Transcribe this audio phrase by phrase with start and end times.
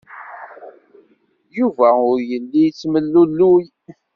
[1.57, 3.65] Yuba ur yelli yettemlelluy.